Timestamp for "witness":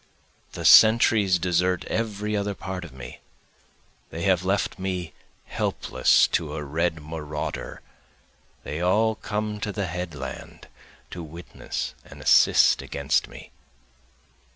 11.21-11.93